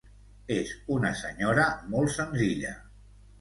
[0.53, 2.73] És una senyora molt senzilla.